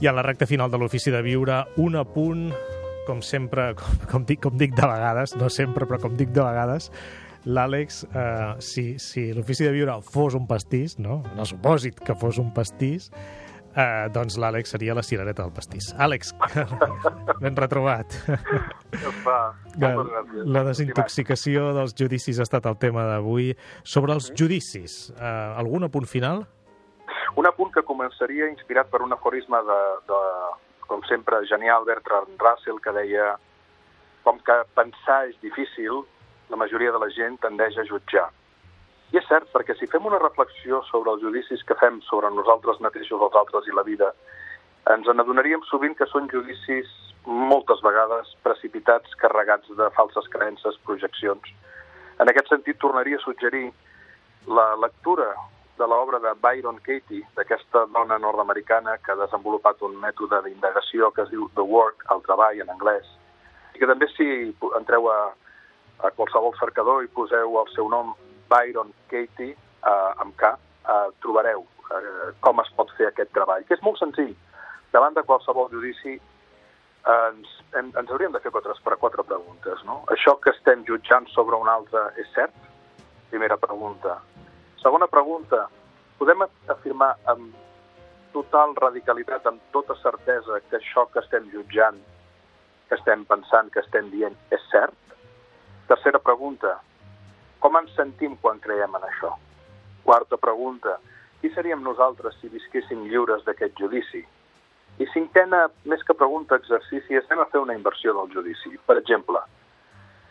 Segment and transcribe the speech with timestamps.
[0.00, 2.46] I a la recta final de l'Ofici de Viure, un apunt,
[3.04, 6.40] com sempre, com, com, dic, com dic de vegades, no sempre, però com dic de
[6.40, 6.88] vegades,
[7.44, 11.20] l'Àlex, eh, si, si l'Ofici de Viure fos un pastís, no?
[11.32, 13.10] en el supòsit que fos un pastís,
[13.76, 15.90] eh, doncs l'Àlex seria la cirereta del pastís.
[16.00, 16.32] Àlex,
[17.42, 18.16] ben retrobat.
[19.84, 19.92] La,
[20.48, 23.52] la desintoxicació dels judicis ha estat el tema d'avui.
[23.84, 26.46] Sobre els judicis, eh, algun apunt final?
[27.38, 29.80] Un apunt que començaria inspirat per un aforisme de,
[30.10, 30.20] de
[30.90, 33.36] com sempre, genial Bertrand Russell, que deia
[34.26, 36.02] com que pensar és difícil,
[36.50, 38.26] la majoria de la gent tendeix a jutjar.
[39.10, 42.82] I és cert, perquè si fem una reflexió sobre els judicis que fem sobre nosaltres
[42.82, 44.10] mateixos, els altres i la vida,
[44.90, 46.90] ens n'adonaríem sovint que són judicis
[47.26, 51.50] moltes vegades precipitats, carregats de falses creences, projeccions.
[52.22, 53.68] En aquest sentit, tornaria a suggerir
[54.46, 55.30] la lectura
[55.80, 61.24] de l'obra de Byron Katie, d'aquesta dona nord-americana que ha desenvolupat un mètode d'indagació que
[61.24, 63.08] es diu The Work, el treball en anglès,
[63.74, 64.28] i que també si
[64.76, 65.18] entreu a,
[66.04, 68.12] a qualsevol cercador i poseu el seu nom
[68.52, 70.52] Byron Katie eh, amb K,
[70.84, 74.34] eh, trobareu eh, com es pot fer aquest treball, que és molt senzill.
[74.92, 76.18] Davant de qualsevol judici
[77.08, 79.84] ens, hem, ens hauríem de fer quatre, quatre preguntes.
[79.88, 80.02] No?
[80.12, 82.68] Això que estem jutjant sobre un altre és cert?
[83.30, 84.18] Primera pregunta.
[84.80, 85.66] Segona pregunta,
[86.16, 87.52] podem afirmar amb
[88.32, 91.98] total radicalitat, amb tota certesa, que això que estem jutjant,
[92.88, 94.96] que estem pensant, que estem dient, és cert?
[95.90, 96.78] Tercera pregunta,
[97.60, 99.34] com ens sentim quan creiem en això?
[100.06, 100.96] Quarta pregunta,
[101.42, 104.24] qui seríem nosaltres si visquéssim lliures d'aquest judici?
[105.00, 108.72] I cinquena, més que pregunta, exercici, és anem a fer una inversió del judici.
[108.88, 109.44] Per exemple,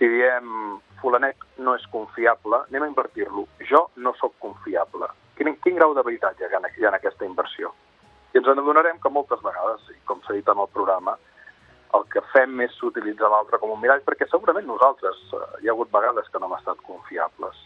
[0.00, 3.44] si diem fulanet no és confiable, anem a invertir-lo.
[3.68, 5.10] Jo no sóc confiable.
[5.36, 7.74] Quin, quin grau de veritat hi ha, hi ha en aquesta inversió?
[8.32, 11.18] I ens adonarem que moltes vegades, com s'ha dit en el programa,
[11.98, 15.74] el que fem és utilitzar l'altre com un mirall, perquè segurament nosaltres eh, hi ha
[15.74, 17.60] hagut vegades que no hem estat confiables.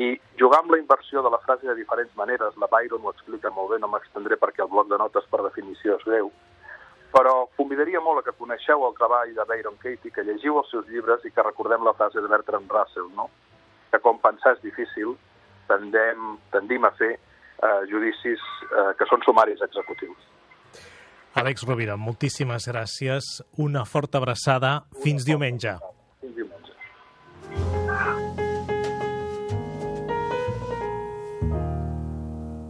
[0.00, 3.52] I jugar amb la inversió de la frase de diferents maneres, la Byron ho explica
[3.52, 6.32] molt bé, no m'extendré perquè el bloc de notes per definició és greu,
[7.14, 10.88] però convidaria molt a que coneixeu el treball de Byron Katie, que llegiu els seus
[10.90, 13.28] llibres i que recordem la frase de Bertrand Russell, no?
[13.92, 15.14] que com pensar és difícil,
[15.70, 20.30] tendem, tendim a fer eh, judicis eh, que són sumaris executius.
[21.38, 23.30] Àlex Rovira, moltíssimes gràcies.
[23.62, 24.80] Una forta abraçada.
[25.02, 25.78] Fins diumenge.